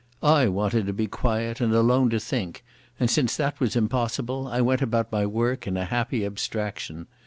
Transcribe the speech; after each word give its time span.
I 0.23 0.47
wanted 0.47 0.87
to 0.87 0.93
be 0.93 1.05
quiet 1.05 1.61
and 1.61 1.75
alone 1.75 2.09
to 2.09 2.19
think, 2.19 2.63
and 2.99 3.07
since 3.07 3.37
that 3.37 3.59
was 3.59 3.75
impossible 3.75 4.47
I 4.47 4.59
went 4.59 4.81
about 4.81 5.11
my 5.11 5.27
work 5.27 5.67
in 5.67 5.77
a 5.77 5.85
happy 5.85 6.25
abstraction. 6.25 7.05